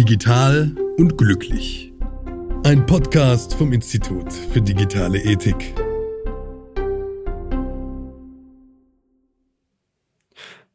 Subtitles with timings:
[0.00, 1.92] Digital und glücklich.
[2.64, 5.74] Ein Podcast vom Institut für digitale Ethik.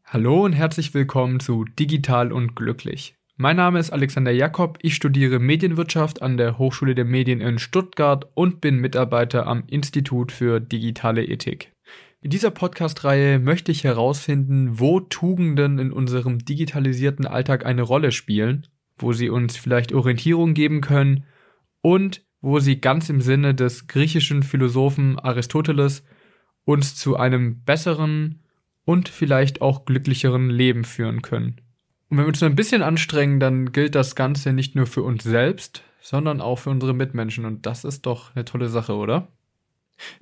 [0.04, 3.16] Hallo und herzlich willkommen zu Digital und glücklich.
[3.36, 8.30] Mein Name ist Alexander Jakob, ich studiere Medienwirtschaft an der Hochschule der Medien in Stuttgart
[8.36, 11.74] und bin Mitarbeiter am Institut für digitale Ethik.
[12.22, 18.68] In dieser Podcast-Reihe möchte ich herausfinden, wo Tugenden in unserem digitalisierten Alltag eine Rolle spielen,
[18.98, 21.26] wo sie uns vielleicht Orientierung geben können
[21.82, 26.04] und wo sie ganz im Sinne des griechischen Philosophen Aristoteles
[26.64, 28.44] uns zu einem besseren
[28.86, 31.62] und vielleicht auch glücklicheren Leben führen können.
[32.10, 35.24] Und wenn wir uns ein bisschen anstrengen, dann gilt das Ganze nicht nur für uns
[35.24, 37.46] selbst, sondern auch für unsere Mitmenschen.
[37.46, 39.28] Und das ist doch eine tolle Sache, oder?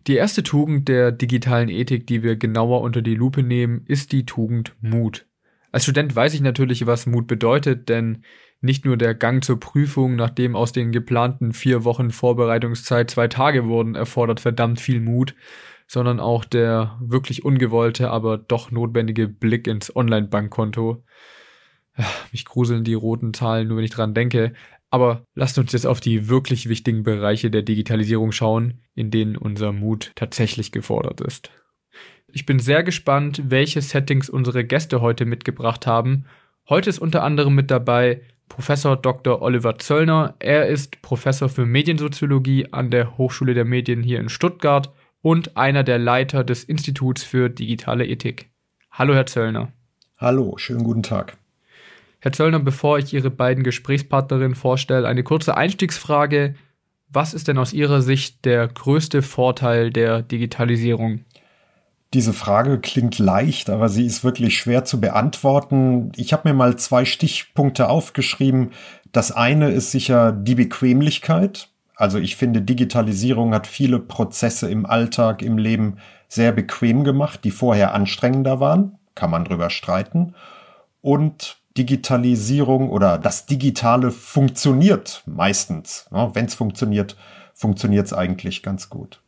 [0.08, 4.26] Die erste Tugend der digitalen Ethik, die wir genauer unter die Lupe nehmen, ist die
[4.26, 5.26] Tugend Mut.
[5.71, 8.24] Als Student weiß ich natürlich, was Mut bedeutet, denn
[8.63, 13.67] nicht nur der Gang zur Prüfung, nachdem aus den geplanten vier Wochen Vorbereitungszeit zwei Tage
[13.67, 15.35] wurden, erfordert verdammt viel Mut,
[15.85, 21.03] sondern auch der wirklich ungewollte, aber doch notwendige Blick ins Online-Bankkonto.
[22.31, 24.53] Mich gruseln die roten Zahlen nur, wenn ich dran denke.
[24.89, 29.73] Aber lasst uns jetzt auf die wirklich wichtigen Bereiche der Digitalisierung schauen, in denen unser
[29.73, 31.51] Mut tatsächlich gefordert ist.
[32.27, 36.25] Ich bin sehr gespannt, welche Settings unsere Gäste heute mitgebracht haben.
[36.69, 38.21] Heute ist unter anderem mit dabei
[38.54, 39.41] Professor Dr.
[39.41, 40.35] Oliver Zöllner.
[40.37, 45.84] Er ist Professor für Mediensoziologie an der Hochschule der Medien hier in Stuttgart und einer
[45.84, 48.51] der Leiter des Instituts für digitale Ethik.
[48.91, 49.71] Hallo, Herr Zöllner.
[50.20, 51.35] Hallo, schönen guten Tag.
[52.20, 56.54] Herr Zöllner, bevor ich Ihre beiden Gesprächspartnerinnen vorstelle, eine kurze Einstiegsfrage.
[57.09, 61.26] Was ist denn aus Ihrer Sicht der größte Vorteil der Digitalisierung?
[62.13, 66.11] Diese Frage klingt leicht, aber sie ist wirklich schwer zu beantworten.
[66.16, 68.72] Ich habe mir mal zwei Stichpunkte aufgeschrieben.
[69.11, 71.69] Das eine ist sicher die Bequemlichkeit.
[71.95, 75.97] Also ich finde, Digitalisierung hat viele Prozesse im Alltag, im Leben
[76.28, 79.00] sehr bequem gemacht, die vorher anstrengender waren.
[79.16, 80.35] Kann man drüber streiten.
[81.02, 86.06] Und Digitalisierung oder das Digitale funktioniert meistens.
[86.12, 87.18] Wenn es funktioniert,
[87.56, 89.22] funktioniert es eigentlich ganz gut.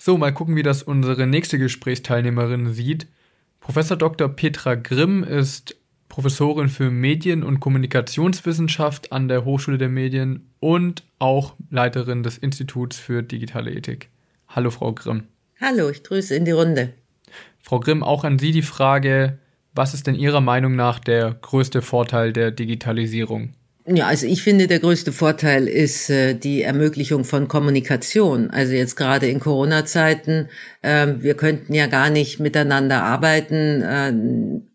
[0.00, 3.08] So, mal gucken, wie das unsere nächste Gesprächsteilnehmerin sieht.
[3.58, 4.28] Professor Dr.
[4.28, 5.76] Petra Grimm ist
[6.08, 12.96] Professorin für Medien- und Kommunikationswissenschaft an der Hochschule der Medien und auch Leiterin des Instituts
[12.96, 14.08] für digitale Ethik.
[14.46, 15.24] Hallo, Frau Grimm.
[15.60, 16.94] Hallo, ich grüße in die Runde.
[17.60, 19.38] Frau Grimm, auch an Sie die Frage,
[19.74, 23.54] was ist denn Ihrer Meinung nach der größte Vorteil der Digitalisierung?
[23.90, 28.50] Ja, also ich finde, der größte Vorteil ist äh, die Ermöglichung von Kommunikation.
[28.50, 30.50] Also jetzt gerade in Corona-Zeiten,
[30.82, 33.82] wir könnten ja gar nicht miteinander arbeiten.
[33.82, 34.12] Äh,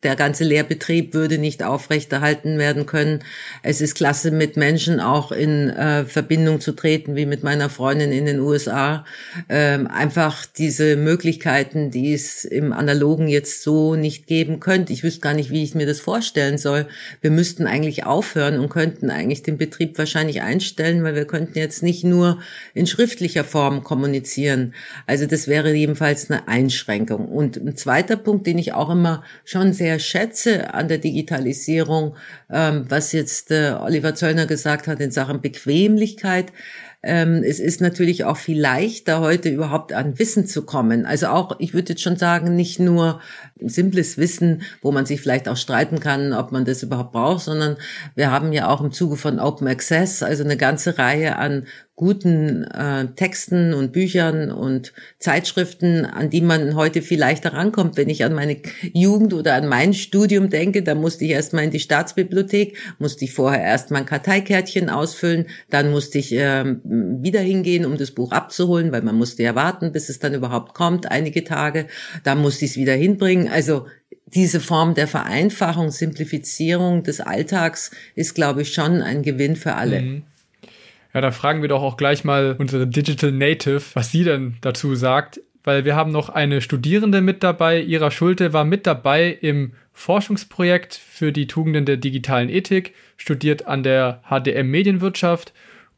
[0.03, 3.23] der ganze Lehrbetrieb würde nicht aufrechterhalten werden können.
[3.61, 8.11] Es ist klasse, mit Menschen auch in äh, Verbindung zu treten, wie mit meiner Freundin
[8.11, 9.05] in den USA.
[9.47, 14.91] Ähm, einfach diese Möglichkeiten, die es im Analogen jetzt so nicht geben könnte.
[14.91, 16.85] Ich wüsste gar nicht, wie ich mir das vorstellen soll.
[17.21, 21.81] Wir müssten eigentlich aufhören und könnten eigentlich den Betrieb wahrscheinlich einstellen, weil wir könnten jetzt
[21.81, 22.39] nicht nur
[22.73, 24.73] in schriftlicher Form kommunizieren.
[25.07, 27.27] Also das wäre jedenfalls eine Einschränkung.
[27.27, 32.15] Und ein zweiter Punkt, den ich auch immer schon sehr schätze an der Digitalisierung,
[32.49, 36.51] ähm, was jetzt äh, Oliver Zöllner gesagt hat in Sachen Bequemlichkeit,
[37.05, 41.05] ähm, es ist natürlich auch viel leichter, heute überhaupt an Wissen zu kommen.
[41.05, 43.19] Also auch, ich würde jetzt schon sagen, nicht nur
[43.59, 47.75] simples Wissen, wo man sich vielleicht auch streiten kann, ob man das überhaupt braucht, sondern
[48.15, 51.65] wir haben ja auch im Zuge von Open Access, also eine ganze Reihe an
[51.95, 57.97] guten äh, Texten und Büchern und Zeitschriften, an die man heute viel leichter rankommt.
[57.97, 58.57] Wenn ich an meine
[58.93, 63.33] Jugend oder an mein Studium denke, da musste ich erstmal in die Staatsbibliothek, musste ich
[63.33, 68.91] vorher erstmal ein Karteikärtchen ausfüllen, dann musste ich äh, wieder hingehen, um das Buch abzuholen,
[68.91, 71.85] weil man musste ja warten, bis es dann überhaupt kommt, einige Tage.
[72.23, 73.49] Dann musste ich es wieder hinbringen.
[73.49, 73.85] Also
[74.25, 80.01] diese Form der Vereinfachung, Simplifizierung des Alltags ist, glaube ich, schon ein Gewinn für alle.
[80.01, 80.23] Mhm.
[81.13, 84.95] Ja, da fragen wir doch auch gleich mal unsere Digital Native, was sie denn dazu
[84.95, 87.81] sagt, weil wir haben noch eine Studierende mit dabei.
[87.81, 93.83] Ira Schulte war mit dabei im Forschungsprojekt für die Tugenden der digitalen Ethik, studiert an
[93.83, 95.53] der HDM Medienwirtschaft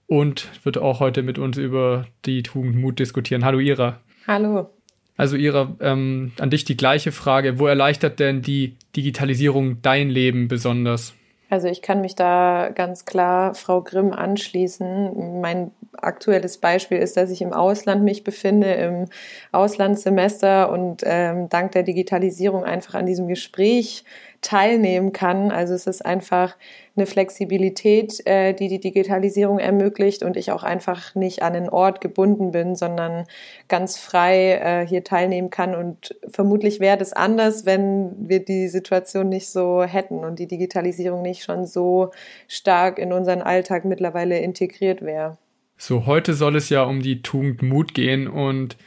[0.08, 3.46] und wird auch heute mit uns über die Tugend Mut diskutieren.
[3.46, 4.02] Hallo Ira.
[4.28, 4.70] Hallo.
[5.18, 7.58] Also Ira, ähm, an dich die gleiche Frage.
[7.58, 11.16] Wo erleichtert denn die Digitalisierung dein Leben besonders?
[11.50, 15.42] Also ich kann mich da ganz klar Frau Grimm anschließen.
[15.42, 19.06] Mein aktuelles Beispiel ist, dass ich im Ausland mich befinde, im
[19.52, 24.04] Auslandssemester und ähm, dank der Digitalisierung einfach an diesem Gespräch
[24.46, 25.52] teilnehmen kann.
[25.52, 26.56] Also es ist einfach
[26.96, 32.00] eine Flexibilität, äh, die die Digitalisierung ermöglicht und ich auch einfach nicht an einen Ort
[32.00, 33.26] gebunden bin, sondern
[33.68, 35.74] ganz frei äh, hier teilnehmen kann.
[35.74, 41.24] Und vermutlich wäre das anders, wenn wir die Situation nicht so hätten und die Digitalisierung
[41.24, 42.12] nicht schon so
[42.48, 45.40] stark in unseren Alltag mittlerweile integriert wäre.
[45.78, 48.78] So, heute soll es ja um die Tugend Mut gehen und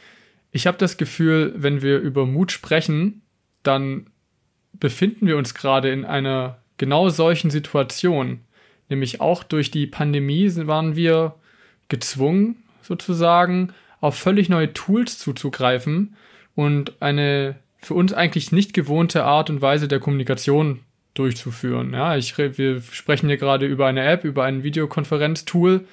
[0.51, 3.21] ich habe das Gefühl, wenn wir über Mut sprechen,
[3.61, 4.09] dann
[4.79, 8.41] befinden wir uns gerade in einer genau solchen Situation.
[8.89, 11.35] Nämlich auch durch die Pandemie waren wir
[11.89, 16.15] gezwungen, sozusagen, auf völlig neue Tools zuzugreifen
[16.55, 20.81] und eine für uns eigentlich nicht gewohnte Art und Weise der Kommunikation
[21.13, 21.93] durchzuführen.
[21.93, 25.85] Ja, ich, wir sprechen hier gerade über eine App, über ein Videokonferenztool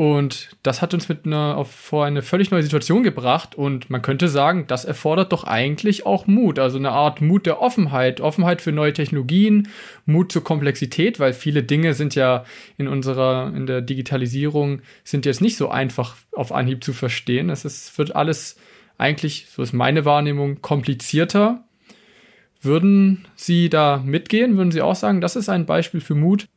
[0.00, 3.54] und das hat uns mit einer, vor eine völlig neue Situation gebracht.
[3.54, 6.58] Und man könnte sagen, das erfordert doch eigentlich auch Mut.
[6.58, 8.22] Also eine Art Mut der Offenheit.
[8.22, 9.68] Offenheit für neue Technologien,
[10.06, 12.46] Mut zur Komplexität, weil viele Dinge sind ja
[12.78, 17.50] in unserer, in der Digitalisierung sind jetzt nicht so einfach auf Anhieb zu verstehen.
[17.50, 18.56] Es wird alles
[18.96, 21.62] eigentlich, so ist meine Wahrnehmung, komplizierter.
[22.62, 24.58] Würden Sie da mitgehen?
[24.58, 26.48] Würden Sie auch sagen, das ist ein Beispiel für Mut?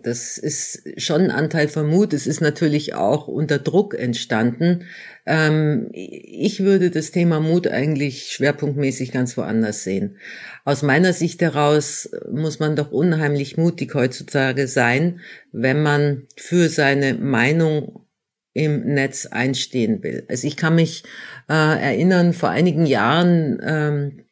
[0.00, 2.12] Das ist schon ein Anteil von Mut.
[2.12, 4.84] Es ist natürlich auch unter Druck entstanden.
[5.26, 10.18] Ähm, ich würde das Thema Mut eigentlich schwerpunktmäßig ganz woanders sehen.
[10.64, 15.18] Aus meiner Sicht heraus muss man doch unheimlich mutig heutzutage sein,
[15.50, 18.06] wenn man für seine Meinung
[18.52, 20.24] im Netz einstehen will.
[20.28, 21.02] Also ich kann mich
[21.48, 24.24] äh, erinnern, vor einigen Jahren ähm,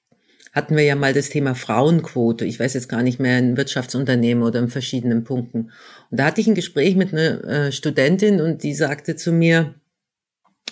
[0.53, 2.45] hatten wir ja mal das Thema Frauenquote.
[2.45, 5.71] Ich weiß jetzt gar nicht mehr in Wirtschaftsunternehmen oder in verschiedenen Punkten.
[6.11, 9.75] Und da hatte ich ein Gespräch mit einer äh, Studentin und die sagte zu mir,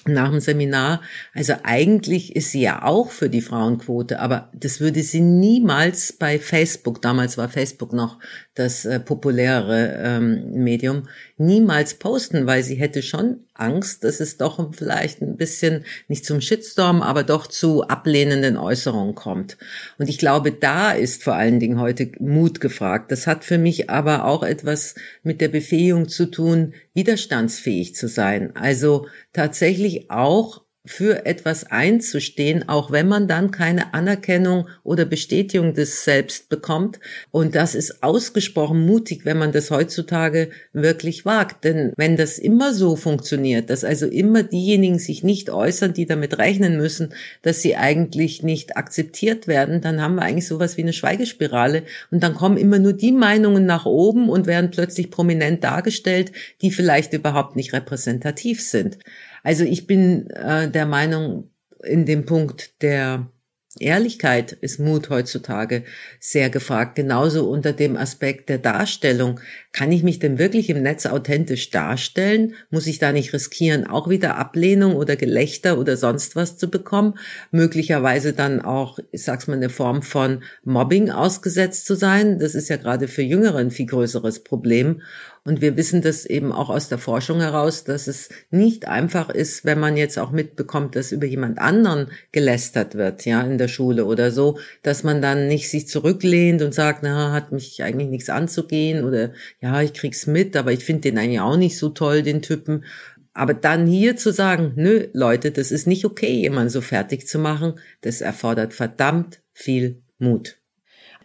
[0.08, 1.02] nach dem Seminar.
[1.34, 6.38] Also eigentlich ist sie ja auch für die Frauenquote, aber das würde sie niemals bei
[6.38, 8.18] Facebook, damals war Facebook noch
[8.54, 14.74] das äh, populärere ähm, Medium, niemals posten, weil sie hätte schon Angst, dass es doch
[14.74, 19.56] vielleicht ein bisschen nicht zum Shitstorm, aber doch zu ablehnenden Äußerungen kommt.
[19.98, 23.10] Und ich glaube, da ist vor allen Dingen heute Mut gefragt.
[23.10, 28.54] Das hat für mich aber auch etwas mit der Befähigung zu tun, widerstandsfähig zu sein.
[28.56, 36.04] Also tatsächlich auch für etwas einzustehen, auch wenn man dann keine Anerkennung oder Bestätigung des
[36.04, 37.00] Selbst bekommt.
[37.30, 41.64] Und das ist ausgesprochen mutig, wenn man das heutzutage wirklich wagt.
[41.64, 46.38] Denn wenn das immer so funktioniert, dass also immer diejenigen sich nicht äußern, die damit
[46.38, 47.12] rechnen müssen,
[47.42, 51.82] dass sie eigentlich nicht akzeptiert werden, dann haben wir eigentlich sowas wie eine Schweigespirale.
[52.10, 56.70] Und dann kommen immer nur die Meinungen nach oben und werden plötzlich prominent dargestellt, die
[56.70, 58.98] vielleicht überhaupt nicht repräsentativ sind.
[59.46, 61.52] Also ich bin äh, der Meinung,
[61.84, 63.30] in dem Punkt der
[63.78, 65.84] Ehrlichkeit ist Mut heutzutage
[66.18, 66.96] sehr gefragt.
[66.96, 69.38] Genauso unter dem Aspekt der Darstellung.
[69.70, 72.54] Kann ich mich denn wirklich im Netz authentisch darstellen?
[72.70, 77.16] Muss ich da nicht riskieren, auch wieder Ablehnung oder Gelächter oder sonst was zu bekommen?
[77.52, 82.40] Möglicherweise dann auch, ich sag's mal, eine Form von Mobbing ausgesetzt zu sein.
[82.40, 85.02] Das ist ja gerade für Jüngere ein viel größeres Problem.
[85.46, 89.64] Und wir wissen das eben auch aus der Forschung heraus, dass es nicht einfach ist,
[89.64, 94.06] wenn man jetzt auch mitbekommt, dass über jemand anderen gelästert wird, ja, in der Schule
[94.06, 98.28] oder so, dass man dann nicht sich zurücklehnt und sagt, na, hat mich eigentlich nichts
[98.28, 102.24] anzugehen oder ja, ich krieg's mit, aber ich finde den eigentlich auch nicht so toll,
[102.24, 102.84] den Typen.
[103.32, 107.38] Aber dann hier zu sagen, nö, Leute, das ist nicht okay, jemanden so fertig zu
[107.38, 110.58] machen, das erfordert verdammt viel Mut.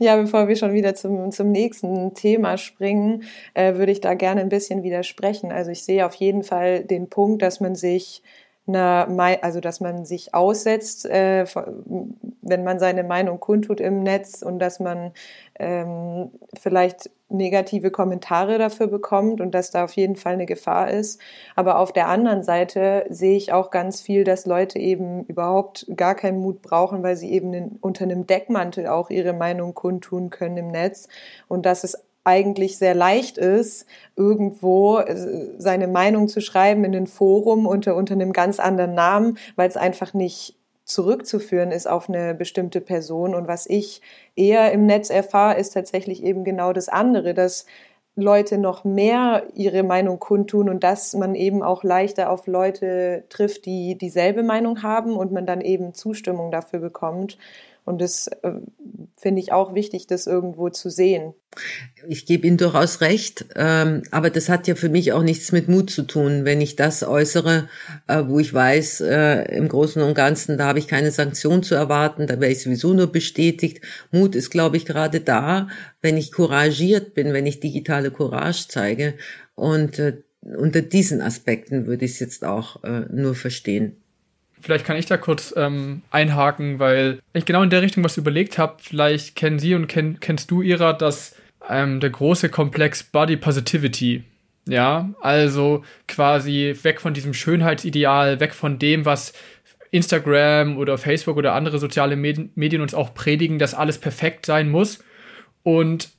[0.04, 4.42] Ja, bevor wir schon wieder zum, zum nächsten Thema springen, äh, würde ich da gerne
[4.42, 5.52] ein bisschen widersprechen.
[5.52, 8.24] Also ich sehe auf jeden Fall den Punkt, dass man sich
[8.76, 11.46] eine, also dass man sich aussetzt, äh,
[12.42, 15.12] wenn man seine Meinung kundtut im Netz und dass man
[15.60, 21.22] ähm, vielleicht negative Kommentare dafür bekommt und dass da auf jeden Fall eine Gefahr ist.
[21.56, 26.16] Aber auf der anderen Seite sehe ich auch ganz viel, dass Leute eben überhaupt gar
[26.16, 30.58] keinen Mut brauchen, weil sie eben in, unter einem Deckmantel auch ihre Meinung kundtun können
[30.58, 31.08] im Netz
[31.48, 33.86] und dass es eigentlich sehr leicht ist,
[34.16, 39.38] irgendwo äh, seine Meinung zu schreiben in ein Forum unter, unter einem ganz anderen Namen,
[39.56, 43.34] weil es einfach nicht zurückzuführen ist auf eine bestimmte Person.
[43.34, 44.02] Und was ich
[44.36, 47.66] eher im Netz erfahre, ist tatsächlich eben genau das andere, dass
[48.16, 53.66] Leute noch mehr ihre Meinung kundtun und dass man eben auch leichter auf Leute trifft,
[53.66, 57.38] die dieselbe Meinung haben und man dann eben Zustimmung dafür bekommt.
[57.84, 58.52] Und das äh,
[59.18, 61.34] finde ich auch wichtig, das irgendwo zu sehen.
[62.08, 65.68] Ich gebe Ihnen durchaus recht, ähm, aber das hat ja für mich auch nichts mit
[65.68, 67.68] Mut zu tun, wenn ich das äußere,
[68.08, 71.76] äh, wo ich weiß, äh, im Großen und Ganzen, da habe ich keine Sanktion zu
[71.76, 73.82] erwarten, da wäre ich sowieso nur bestätigt.
[74.12, 75.68] Mut ist, glaube ich, gerade da,
[76.02, 79.16] wenn ich couragiert bin, wenn ich digitale Courage zeige.
[79.56, 84.01] Und äh, unter diesen Aspekten würde ich es jetzt auch äh, nur verstehen.
[84.62, 88.58] Vielleicht kann ich da kurz ähm, einhaken, weil ich genau in der Richtung was überlegt
[88.58, 88.78] habe.
[88.80, 91.36] Vielleicht kennen Sie und kenn, kennst du Ira, dass
[91.70, 94.24] ähm, der große Komplex Body Positivity.
[94.68, 99.34] Ja, also quasi weg von diesem Schönheitsideal, weg von dem, was
[99.90, 105.04] Instagram oder Facebook oder andere soziale Medien uns auch predigen, dass alles perfekt sein muss.
[105.64, 106.10] Und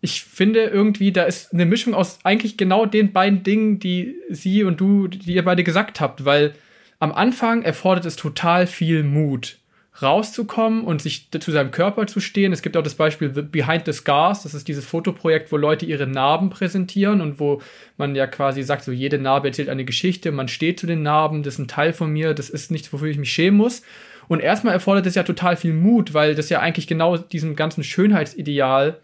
[0.00, 4.64] ich finde irgendwie, da ist eine Mischung aus eigentlich genau den beiden Dingen, die sie
[4.64, 6.54] und du, die ihr beide gesagt habt, weil
[6.98, 9.58] am Anfang erfordert es total viel Mut,
[10.00, 12.52] rauszukommen und sich zu seinem Körper zu stehen.
[12.52, 16.06] Es gibt auch das Beispiel Behind the Scars, das ist dieses Fotoprojekt, wo Leute ihre
[16.06, 17.62] Narben präsentieren und wo
[17.96, 21.42] man ja quasi sagt, so jede Narbe erzählt eine Geschichte, man steht zu den Narben,
[21.42, 23.82] das ist ein Teil von mir, das ist nichts, wofür ich mich schämen muss.
[24.28, 27.84] Und erstmal erfordert es ja total viel Mut, weil das ja eigentlich genau diesem ganzen
[27.84, 28.98] Schönheitsideal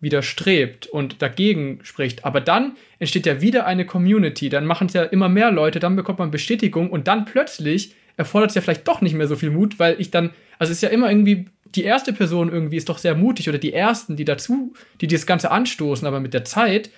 [0.00, 2.24] widerstrebt und dagegen spricht.
[2.24, 5.96] Aber dann entsteht ja wieder eine Community, dann machen es ja immer mehr Leute, dann
[5.96, 9.50] bekommt man Bestätigung und dann plötzlich erfordert es ja vielleicht doch nicht mehr so viel
[9.50, 12.88] Mut, weil ich dann, also es ist ja immer irgendwie, die erste Person irgendwie ist
[12.88, 16.44] doch sehr mutig oder die ersten, die dazu, die das Ganze anstoßen, aber mit der
[16.44, 16.90] Zeit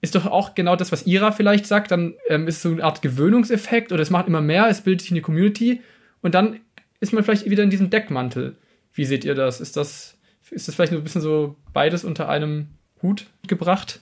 [0.00, 2.84] ist doch auch genau das, was Ira vielleicht sagt, dann ähm, ist es so eine
[2.84, 5.80] Art Gewöhnungseffekt oder es macht immer mehr, es bildet sich eine Community
[6.20, 6.60] und dann
[7.00, 8.56] ist man vielleicht wieder in diesem Deckmantel.
[8.92, 9.60] Wie seht ihr das?
[9.60, 10.13] Ist das
[10.54, 12.68] ist das vielleicht ein bisschen so beides unter einem
[13.02, 14.00] Hut gebracht?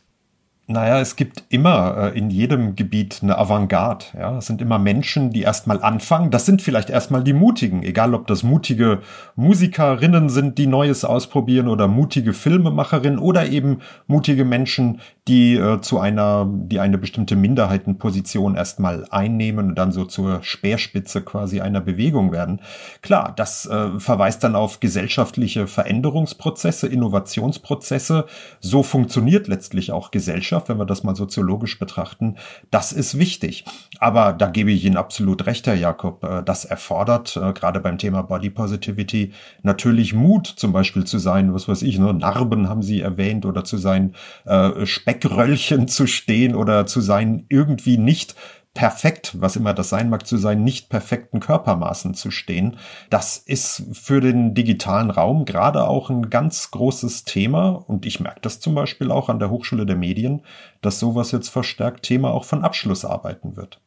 [0.68, 4.04] Naja, es gibt immer äh, in jedem Gebiet eine Avantgarde.
[4.16, 4.38] Ja?
[4.38, 6.30] Es sind immer Menschen, die erstmal anfangen.
[6.30, 9.00] Das sind vielleicht erstmal die Mutigen, egal ob das mutige
[9.34, 15.98] Musikerinnen sind, die Neues ausprobieren oder mutige Filmemacherinnen oder eben mutige Menschen, die äh, zu
[15.98, 22.30] einer, die eine bestimmte Minderheitenposition erstmal einnehmen und dann so zur Speerspitze quasi einer Bewegung
[22.30, 22.60] werden.
[23.02, 28.26] Klar, das äh, verweist dann auf gesellschaftliche Veränderungsprozesse, Innovationsprozesse.
[28.60, 30.12] So funktioniert letztlich auch
[30.62, 32.36] Gesellschaft, wenn wir das mal soziologisch betrachten.
[32.70, 33.64] Das ist wichtig.
[33.98, 36.24] Aber da gebe ich Ihnen absolut recht, Herr Jakob.
[36.24, 41.54] Äh, das erfordert, äh, gerade beim Thema Body Positivity, natürlich Mut, zum Beispiel zu sein,
[41.54, 44.14] was weiß ich, ne, Narben haben Sie erwähnt, oder zu sein,
[44.44, 48.34] äh, Speckröllchen zu stehen oder zu sein, irgendwie nicht
[48.74, 52.78] perfekt, was immer das sein mag, zu sein, nicht perfekten Körpermaßen zu stehen.
[53.10, 57.84] Das ist für den digitalen Raum gerade auch ein ganz großes Thema.
[57.86, 60.42] Und ich merke das zum Beispiel auch an der Hochschule der Medien,
[60.80, 63.80] dass sowas jetzt verstärkt Thema auch von Abschlussarbeiten wird.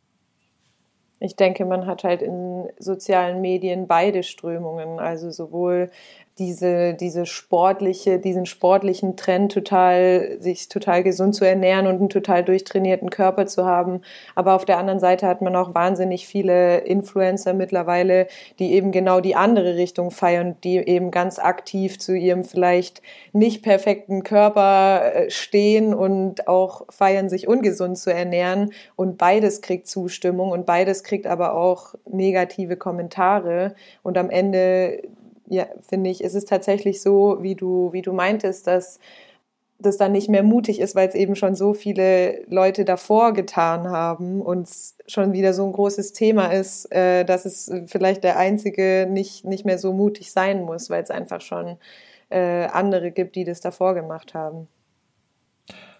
[1.19, 5.89] Ich denke, man hat halt in sozialen Medien beide Strömungen, also sowohl
[6.37, 12.43] diese, diese sportliche, diesen sportlichen Trend total, sich total gesund zu ernähren und einen total
[12.43, 14.01] durchtrainierten Körper zu haben.
[14.35, 18.27] Aber auf der anderen Seite hat man auch wahnsinnig viele Influencer mittlerweile,
[18.59, 23.01] die eben genau die andere Richtung feiern, die eben ganz aktiv zu ihrem vielleicht
[23.31, 28.71] nicht perfekten Körper äh, stehen und auch feiern, sich ungesund zu ernähren.
[28.97, 33.73] Und beides kriegt Zustimmung und beides kriegt aber auch negative Kommentare.
[34.03, 35.01] Und am Ende
[35.47, 38.99] ja, finde ich, ist es tatsächlich so, wie du, wie du meintest, dass
[39.77, 43.89] das dann nicht mehr mutig ist, weil es eben schon so viele Leute davor getan
[43.89, 48.37] haben und es schon wieder so ein großes Thema ist, äh, dass es vielleicht der
[48.37, 51.77] Einzige nicht, nicht mehr so mutig sein muss, weil es einfach schon
[52.29, 54.67] äh, andere gibt, die das davor gemacht haben.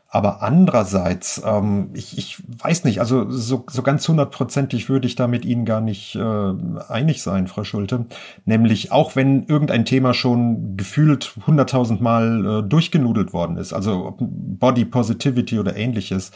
[0.08, 5.28] Aber andererseits, ähm, ich, ich weiß nicht, also so, so ganz hundertprozentig würde ich da
[5.28, 6.54] mit Ihnen gar nicht äh,
[6.88, 8.06] einig sein, Frau Schulte.
[8.46, 14.18] Nämlich auch wenn irgendein Thema schon gefühlt hunderttausendmal äh, durchgenudelt worden ist, also
[14.58, 16.32] Body Positivity oder ähnliches,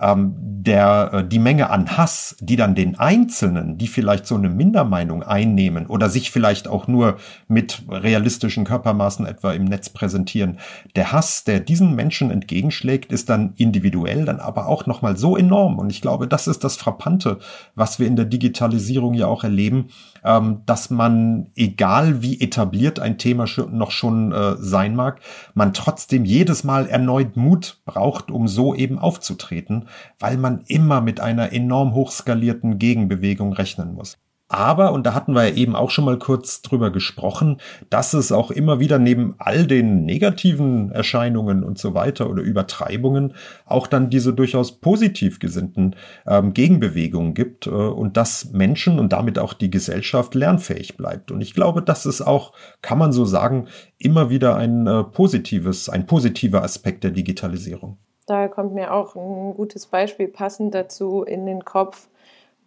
[0.00, 4.48] ähm, der, äh, die Menge an Hass, die dann den Einzelnen, die vielleicht so eine
[4.48, 7.16] Mindermeinung einnehmen oder sich vielleicht auch nur
[7.48, 10.58] mit realistischen Körpermaßen etwa im Netz präsentieren,
[10.96, 15.78] der Hass, der diesen Menschen entgegenschlägt, ist dann individuell, dann aber auch nochmal so enorm.
[15.78, 17.38] Und ich glaube, das ist das Frappante,
[17.74, 19.88] was wir in der Digitalisierung ja auch erleben,
[20.24, 25.20] ähm, dass man, egal wie etabliert ein Thema noch schon äh, sein mag,
[25.54, 29.88] man trotzdem jedes Mal erneut Mut braucht, um so eben aufzutreten
[30.18, 34.18] weil man immer mit einer enorm hochskalierten Gegenbewegung rechnen muss.
[34.48, 38.30] Aber, und da hatten wir ja eben auch schon mal kurz drüber gesprochen, dass es
[38.30, 43.34] auch immer wieder neben all den negativen Erscheinungen und so weiter oder Übertreibungen
[43.64, 45.96] auch dann diese durchaus positiv gesinnten
[46.26, 51.30] ähm, Gegenbewegungen gibt äh, und dass Menschen und damit auch die Gesellschaft lernfähig bleibt.
[51.30, 55.88] Und ich glaube, das ist auch, kann man so sagen, immer wieder ein äh, positives,
[55.88, 57.96] ein positiver Aspekt der Digitalisierung.
[58.26, 62.08] Da kommt mir auch ein gutes Beispiel passend dazu in den Kopf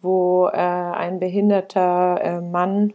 [0.00, 2.92] wo äh, ein behinderter äh, Mann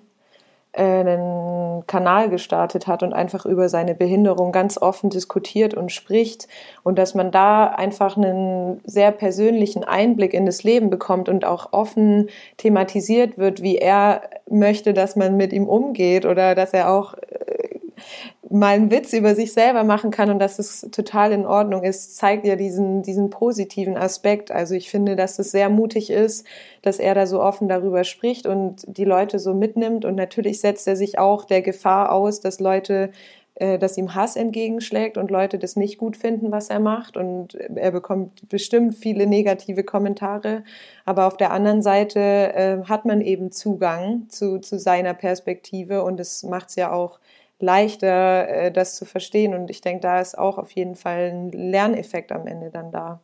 [0.73, 6.47] äh, einen Kanal gestartet hat und einfach über seine Behinderung ganz offen diskutiert und spricht
[6.81, 11.73] und dass man da einfach einen sehr persönlichen Einblick in das Leben bekommt und auch
[11.73, 17.13] offen thematisiert wird, wie er möchte, dass man mit ihm umgeht oder dass er auch
[17.15, 17.79] äh,
[18.53, 22.15] mal einen Witz über sich selber machen kann und dass es total in Ordnung ist,
[22.15, 24.51] zeigt ja diesen, diesen positiven Aspekt.
[24.51, 26.45] Also ich finde, dass es sehr mutig ist,
[26.83, 30.05] dass er da so offen darüber spricht und die Leute so mitnimmt.
[30.05, 33.09] Und natürlich setzt er sich auch der Gefahr aus, dass Leute
[33.55, 37.17] äh, dass ihm Hass entgegenschlägt und Leute das nicht gut finden, was er macht.
[37.17, 40.63] Und er bekommt bestimmt viele negative Kommentare.
[41.05, 46.19] Aber auf der anderen Seite äh, hat man eben Zugang zu, zu seiner Perspektive und
[46.19, 47.19] es macht es ja auch
[47.63, 49.55] leichter, äh, das zu verstehen.
[49.55, 53.23] Und ich denke, da ist auch auf jeden Fall ein Lerneffekt am Ende dann da.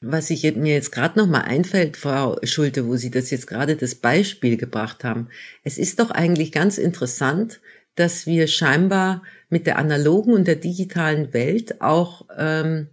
[0.00, 3.76] Was ich mir jetzt gerade noch mal einfällt, Frau Schulte, wo Sie das jetzt gerade
[3.76, 5.28] das Beispiel gebracht haben.
[5.64, 7.60] Es ist doch eigentlich ganz interessant,
[7.94, 12.88] dass wir scheinbar mit der analogen und der digitalen Welt auch ähm,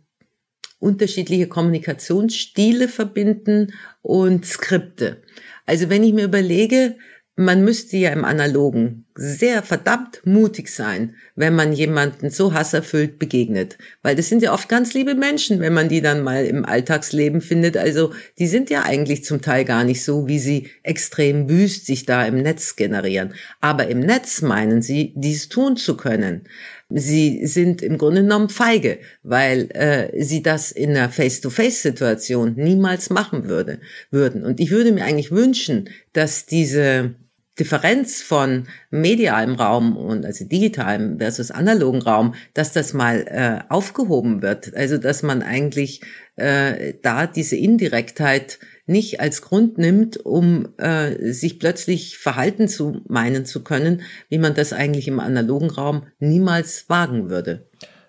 [0.80, 5.22] unterschiedliche Kommunikationsstile verbinden und Skripte.
[5.66, 6.98] Also wenn ich mir überlege,
[7.40, 13.78] man müsste ja im Analogen sehr verdammt mutig sein, wenn man jemanden so hasserfüllt begegnet.
[14.02, 17.42] Weil das sind ja oft ganz liebe Menschen, wenn man die dann mal im Alltagsleben
[17.42, 17.78] findet.
[17.78, 22.08] Also die sind ja eigentlich zum Teil gar nicht so, wie sie extrem wüst sich
[22.08, 23.36] da im Netz generieren.
[23.62, 26.48] Aber im Netz meinen sie, dies tun zu können.
[26.90, 33.48] Sie sind im Grunde genommen feige, weil äh, sie das in einer Face-to-Face-Situation niemals machen
[33.48, 33.80] würde,
[34.10, 34.44] würden.
[34.44, 37.16] Und ich würde mir eigentlich wünschen, dass diese
[37.60, 44.42] Differenz von medialem Raum und also digitalem versus analogen Raum, dass das mal äh, aufgehoben
[44.42, 44.76] wird.
[44.76, 46.02] Also dass man eigentlich
[46.36, 53.46] äh, da diese Indirektheit nicht als Grund nimmt, um äh, sich plötzlich verhalten zu meinen
[53.46, 57.68] zu können, wie man das eigentlich im analogen Raum niemals wagen würde.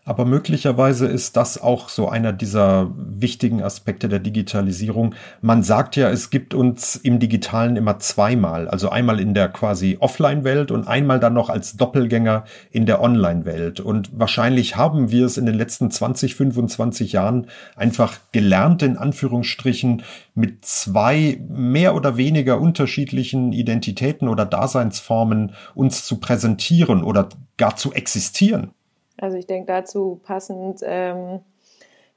[0.09, 5.15] Aber möglicherweise ist das auch so einer dieser wichtigen Aspekte der Digitalisierung.
[5.43, 8.69] Man sagt ja, es gibt uns im Digitalen immer zweimal.
[8.69, 13.81] Also einmal in der quasi Offline-Welt und einmal dann noch als Doppelgänger in der Online-Welt.
[13.81, 20.05] Und wahrscheinlich haben wir es in den letzten 20, 25 Jahren einfach gelernt, in Anführungsstrichen,
[20.35, 27.93] mit zwei mehr oder weniger unterschiedlichen Identitäten oder Daseinsformen uns zu präsentieren oder gar zu
[27.93, 28.71] existieren.
[29.19, 31.41] Also ich denke dazu passend ähm,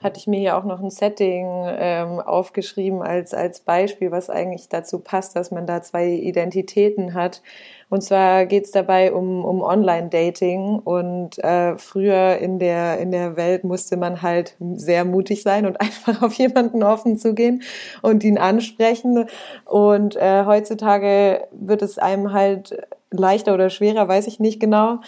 [0.01, 4.67] hatte ich mir hier auch noch ein Setting ähm, aufgeschrieben als, als Beispiel, was eigentlich
[4.67, 7.41] dazu passt, dass man da zwei Identitäten hat.
[7.89, 10.79] Und zwar geht es dabei um, um Online-Dating.
[10.79, 15.79] Und äh, früher in der, in der Welt musste man halt sehr mutig sein und
[15.81, 17.61] einfach auf jemanden offen zugehen
[18.01, 19.27] und ihn ansprechen.
[19.65, 25.00] Und äh, heutzutage wird es einem halt leichter oder schwerer, weiß ich nicht genau,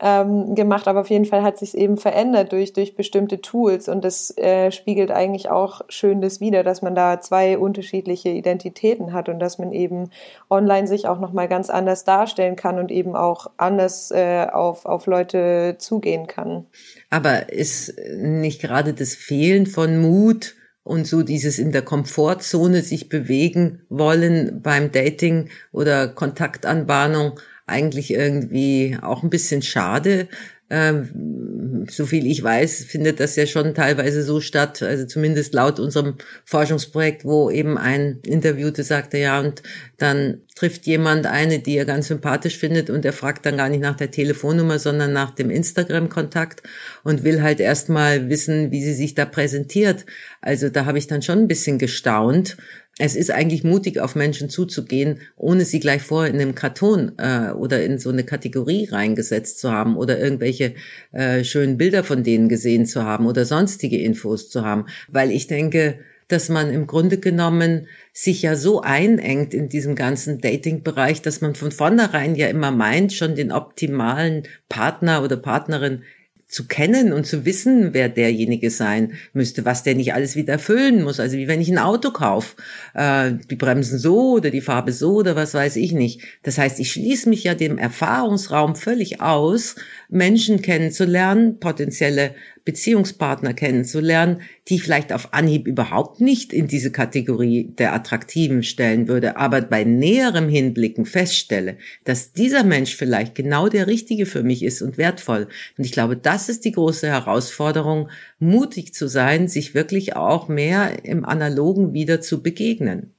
[0.00, 0.88] ähm, gemacht.
[0.88, 3.88] Aber auf jeden Fall hat sich eben verändert durch, durch bestimmte Tools.
[3.88, 9.12] Und das äh, spiegelt eigentlich auch schön das wider, dass man da zwei unterschiedliche Identitäten
[9.12, 10.10] hat und dass man eben
[10.48, 15.06] online sich auch nochmal ganz anders darstellen kann und eben auch anders äh, auf, auf
[15.06, 16.66] Leute zugehen kann.
[17.10, 23.08] Aber ist nicht gerade das Fehlen von Mut und so dieses in der Komfortzone sich
[23.08, 30.28] bewegen wollen beim Dating oder Kontaktanbahnung eigentlich irgendwie auch ein bisschen schade.
[30.70, 35.80] Ähm, so viel ich weiß, findet das ja schon teilweise so statt, also zumindest laut
[35.80, 39.62] unserem Forschungsprojekt, wo eben ein Interviewte sagte, ja, und
[39.96, 43.80] dann trifft jemand eine, die er ganz sympathisch findet und er fragt dann gar nicht
[43.80, 46.62] nach der Telefonnummer, sondern nach dem Instagram-Kontakt
[47.02, 50.06] und will halt erstmal wissen, wie sie sich da präsentiert.
[50.40, 52.56] Also da habe ich dann schon ein bisschen gestaunt,
[53.02, 57.50] es ist eigentlich mutig, auf Menschen zuzugehen, ohne sie gleich vorher in einem Karton äh,
[57.50, 60.74] oder in so eine Kategorie reingesetzt zu haben oder irgendwelche
[61.12, 64.84] äh, schönen Bilder von denen gesehen zu haben oder sonstige Infos zu haben.
[65.08, 70.42] Weil ich denke, dass man im Grunde genommen sich ja so einengt in diesem ganzen
[70.42, 76.02] Dating-Bereich, dass man von vornherein ja immer meint, schon den optimalen Partner oder Partnerin
[76.50, 81.04] zu kennen und zu wissen, wer derjenige sein müsste, was der nicht alles wieder erfüllen
[81.04, 81.20] muss.
[81.20, 82.56] Also wie wenn ich ein Auto kaufe,
[82.94, 86.22] äh, die Bremsen so oder die Farbe so oder was weiß ich nicht.
[86.42, 89.76] Das heißt, ich schließe mich ja dem Erfahrungsraum völlig aus,
[90.08, 92.34] Menschen kennenzulernen, potenzielle
[92.64, 99.36] Beziehungspartner kennenzulernen, die vielleicht auf Anhieb überhaupt nicht in diese Kategorie der Attraktiven stellen würde,
[99.36, 104.82] aber bei näherem Hinblicken feststelle, dass dieser Mensch vielleicht genau der Richtige für mich ist
[104.82, 105.48] und wertvoll.
[105.76, 111.04] Und ich glaube, das ist die große Herausforderung, mutig zu sein, sich wirklich auch mehr
[111.04, 113.14] im Analogen wieder zu begegnen.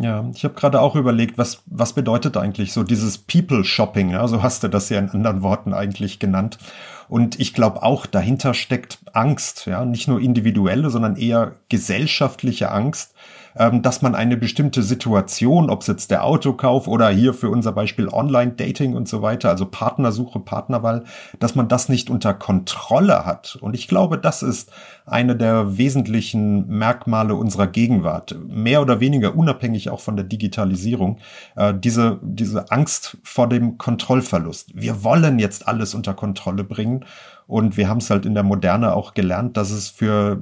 [0.00, 4.10] Ja, ich habe gerade auch überlegt, was, was bedeutet eigentlich so dieses People-Shopping?
[4.10, 6.56] Ja, so hast du das ja in anderen Worten eigentlich genannt.
[7.10, 13.12] Und ich glaube auch, dahinter steckt Angst, ja, nicht nur individuelle, sondern eher gesellschaftliche Angst,
[13.54, 18.08] dass man eine bestimmte Situation, ob es jetzt der Autokauf oder hier für unser Beispiel
[18.08, 21.04] Online-Dating und so weiter, also Partnersuche, Partnerwahl,
[21.38, 23.58] dass man das nicht unter Kontrolle hat.
[23.60, 24.70] Und ich glaube, das ist
[25.06, 31.18] eine der wesentlichen Merkmale unserer Gegenwart, mehr oder weniger unabhängig auch von der Digitalisierung,
[31.56, 34.70] äh, diese, diese Angst vor dem Kontrollverlust.
[34.74, 37.04] Wir wollen jetzt alles unter Kontrolle bringen
[37.50, 40.40] und wir haben es halt in der Moderne auch gelernt, dass es für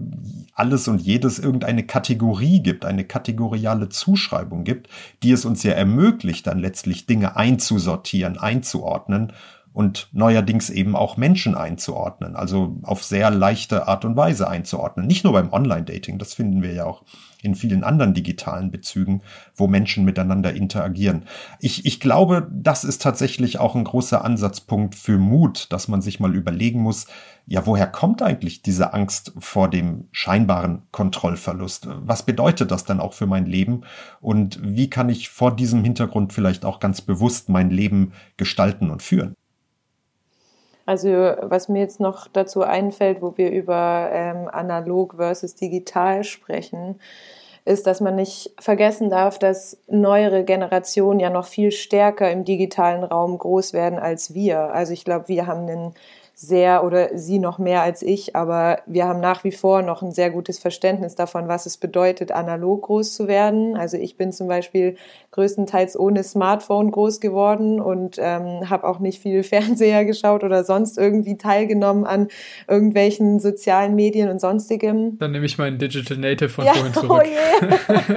[0.52, 4.88] alles und jedes irgendeine Kategorie gibt, eine kategoriale Zuschreibung gibt,
[5.22, 9.32] die es uns ja ermöglicht, dann letztlich Dinge einzusortieren, einzuordnen
[9.78, 15.06] und neuerdings eben auch Menschen einzuordnen, also auf sehr leichte Art und Weise einzuordnen.
[15.06, 17.04] Nicht nur beim Online-Dating, das finden wir ja auch
[17.44, 19.22] in vielen anderen digitalen Bezügen,
[19.54, 21.26] wo Menschen miteinander interagieren.
[21.60, 26.18] Ich, ich glaube, das ist tatsächlich auch ein großer Ansatzpunkt für Mut, dass man sich
[26.18, 27.06] mal überlegen muss,
[27.46, 31.88] ja, woher kommt eigentlich diese Angst vor dem scheinbaren Kontrollverlust?
[31.88, 33.82] Was bedeutet das dann auch für mein Leben?
[34.20, 39.02] Und wie kann ich vor diesem Hintergrund vielleicht auch ganz bewusst mein Leben gestalten und
[39.02, 39.34] führen?
[40.88, 41.10] Also
[41.42, 46.98] was mir jetzt noch dazu einfällt, wo wir über ähm, analog versus digital sprechen,
[47.66, 53.04] ist, dass man nicht vergessen darf, dass neuere Generationen ja noch viel stärker im digitalen
[53.04, 54.72] Raum groß werden als wir.
[54.72, 55.94] Also ich glaube, wir haben einen
[56.40, 60.12] sehr oder sie noch mehr als ich, aber wir haben nach wie vor noch ein
[60.12, 63.76] sehr gutes Verständnis davon, was es bedeutet, analog groß zu werden.
[63.76, 64.94] Also ich bin zum Beispiel
[65.32, 70.96] größtenteils ohne Smartphone groß geworden und ähm, habe auch nicht viel Fernseher geschaut oder sonst
[70.96, 72.28] irgendwie teilgenommen an
[72.68, 75.18] irgendwelchen sozialen Medien und sonstigem.
[75.18, 77.24] Dann nehme ich meinen Digital Native von ja, vorhin zurück.
[77.24, 78.14] Oh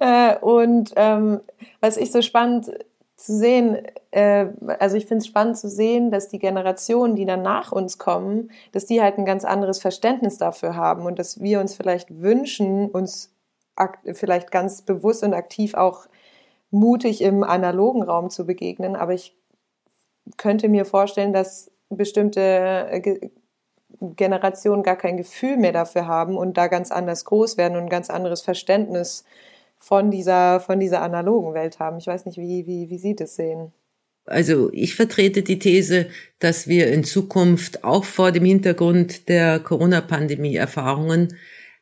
[0.00, 0.34] yeah.
[0.34, 1.40] äh, und ähm,
[1.80, 2.70] was ich so spannend
[3.20, 3.78] zu sehen,
[4.12, 4.46] äh,
[4.78, 8.50] also ich finde es spannend zu sehen, dass die Generationen, die dann nach uns kommen,
[8.72, 12.88] dass die halt ein ganz anderes Verständnis dafür haben und dass wir uns vielleicht wünschen,
[12.88, 13.34] uns
[14.12, 16.06] vielleicht ganz bewusst und aktiv auch
[16.70, 18.96] mutig im analogen Raum zu begegnen.
[18.96, 19.36] Aber ich
[20.36, 23.30] könnte mir vorstellen, dass bestimmte äh,
[24.00, 27.88] Generationen gar kein Gefühl mehr dafür haben und da ganz anders groß werden und ein
[27.90, 29.24] ganz anderes Verständnis
[29.80, 31.98] von dieser, von dieser analogen Welt haben.
[31.98, 33.72] Ich weiß nicht, wie, wie, wie Sie das sehen.
[34.26, 36.06] Also ich vertrete die These,
[36.38, 41.34] dass wir in Zukunft auch vor dem Hintergrund der Corona-Pandemie-Erfahrungen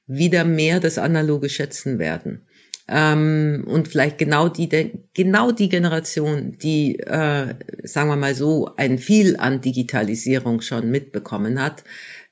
[0.06, 2.46] wieder mehr das Analoge schätzen werden.
[2.88, 4.68] Ähm, und vielleicht genau die,
[5.12, 11.62] genau die Generation, die, äh, sagen wir mal so, ein viel an Digitalisierung schon mitbekommen
[11.62, 11.84] hat,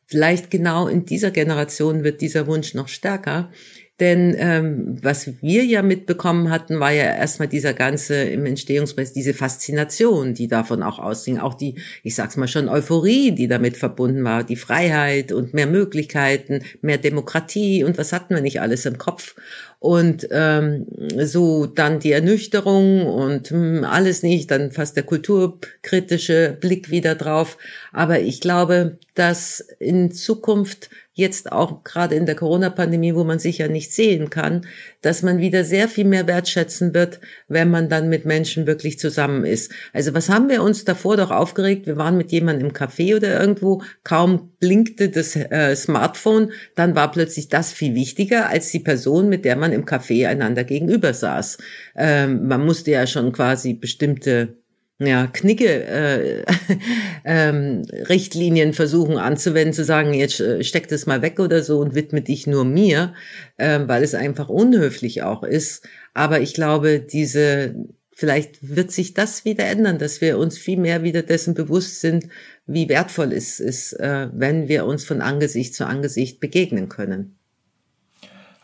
[0.06, 3.50] vielleicht genau in dieser Generation wird dieser Wunsch noch stärker,
[3.98, 9.32] denn ähm, was wir ja mitbekommen hatten, war ja erstmal dieser ganze im Entstehungsprozess, diese
[9.32, 14.22] Faszination, die davon auch ausging, auch die, ich sag's mal schon, Euphorie, die damit verbunden
[14.22, 18.98] war, die Freiheit und mehr Möglichkeiten, mehr Demokratie und was hatten wir nicht alles im
[18.98, 19.34] Kopf.
[19.78, 20.86] Und ähm,
[21.22, 27.56] so dann die Ernüchterung und hm, alles nicht, dann fast der kulturkritische Blick wieder drauf.
[27.92, 33.58] Aber ich glaube, dass in Zukunft jetzt auch gerade in der Corona-Pandemie, wo man sich
[33.58, 34.66] ja nicht sehen kann,
[35.00, 39.46] dass man wieder sehr viel mehr wertschätzen wird, wenn man dann mit Menschen wirklich zusammen
[39.46, 39.72] ist.
[39.94, 41.86] Also was haben wir uns davor doch aufgeregt?
[41.86, 47.10] Wir waren mit jemandem im Café oder irgendwo, kaum blinkte das äh, Smartphone, dann war
[47.10, 51.56] plötzlich das viel wichtiger als die Person, mit der man im Café einander gegenüber saß.
[51.96, 54.58] Ähm, man musste ja schon quasi bestimmte
[54.98, 56.44] ja, Knicke äh,
[57.24, 61.94] ähm, Richtlinien versuchen anzuwenden, zu sagen, jetzt äh, steck das mal weg oder so und
[61.94, 63.14] widme dich nur mir,
[63.58, 65.86] äh, weil es einfach unhöflich auch ist.
[66.14, 67.74] Aber ich glaube, diese
[68.16, 72.28] vielleicht wird sich das wieder ändern, dass wir uns viel mehr wieder dessen bewusst sind,
[72.66, 77.35] wie wertvoll es ist, äh, wenn wir uns von Angesicht zu Angesicht begegnen können.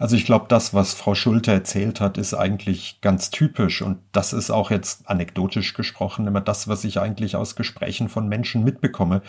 [0.02, 4.32] Also ich glaube, das, was Frau Schulte erzählt hat, ist eigentlich ganz typisch und das
[4.32, 9.22] ist auch jetzt anekdotisch gesprochen immer das, was ich eigentlich aus Gesprächen von Menschen mitbekomme.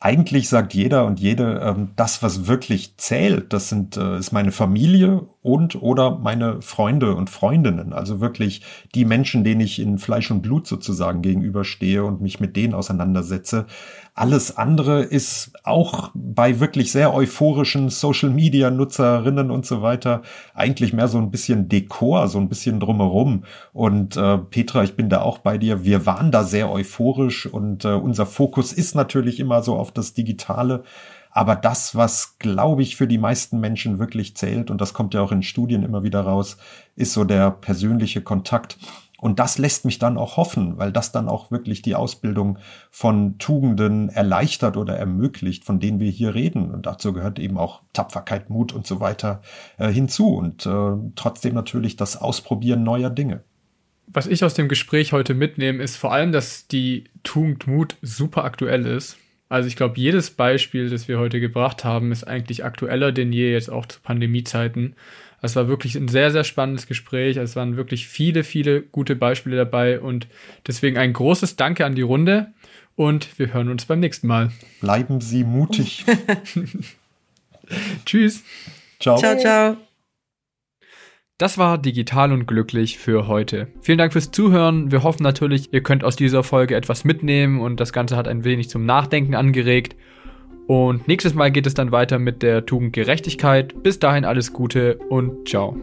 [0.00, 4.52] eigentlich sagt jeder und jede, ähm, das, was wirklich zählt, das sind, äh, ist meine
[4.52, 7.92] Familie und oder meine Freunde und Freundinnen.
[7.92, 8.62] Also wirklich
[8.96, 13.66] die Menschen, denen ich in Fleisch und Blut sozusagen gegenüberstehe und mich mit denen auseinandersetze.
[14.12, 20.92] Alles andere ist auch bei wirklich sehr euphorischen Social Media Nutzerinnen und so weiter eigentlich
[20.92, 23.44] mehr so ein bisschen Dekor, so ein bisschen drumherum.
[23.72, 25.84] Und äh, Petra, ich bin da auch bei dir.
[25.84, 30.12] Wir waren da sehr euphorisch und äh, unser Fokus ist natürlich immer so auf das
[30.12, 30.82] Digitale.
[31.36, 35.20] Aber das, was, glaube ich, für die meisten Menschen wirklich zählt, und das kommt ja
[35.20, 36.56] auch in Studien immer wieder raus,
[36.94, 38.78] ist so der persönliche Kontakt.
[39.18, 42.58] Und das lässt mich dann auch hoffen, weil das dann auch wirklich die Ausbildung
[42.90, 46.70] von Tugenden erleichtert oder ermöglicht, von denen wir hier reden.
[46.70, 49.42] Und dazu gehört eben auch Tapferkeit, Mut und so weiter
[49.76, 50.34] äh, hinzu.
[50.34, 53.42] Und äh, trotzdem natürlich das Ausprobieren neuer Dinge.
[54.06, 58.44] Was ich aus dem Gespräch heute mitnehme, ist vor allem, dass die Tugend Mut super
[58.44, 59.18] aktuell ist.
[59.48, 63.52] Also ich glaube, jedes Beispiel, das wir heute gebracht haben, ist eigentlich aktueller denn je
[63.52, 64.96] jetzt auch zu Pandemiezeiten.
[65.42, 67.36] Es war wirklich ein sehr, sehr spannendes Gespräch.
[67.36, 70.26] Es waren wirklich viele, viele gute Beispiele dabei und
[70.66, 72.52] deswegen ein großes Danke an die Runde
[72.96, 74.50] und wir hören uns beim nächsten Mal.
[74.80, 76.04] Bleiben Sie mutig.
[78.04, 78.42] Tschüss.
[78.98, 79.18] Ciao.
[79.18, 79.76] Ciao, ciao.
[81.38, 83.68] Das war Digital und Glücklich für heute.
[83.82, 84.90] Vielen Dank fürs Zuhören.
[84.90, 88.44] Wir hoffen natürlich, ihr könnt aus dieser Folge etwas mitnehmen und das Ganze hat ein
[88.44, 89.96] wenig zum Nachdenken angeregt.
[90.66, 93.82] Und nächstes Mal geht es dann weiter mit der Tugend Gerechtigkeit.
[93.82, 95.76] Bis dahin alles Gute und ciao.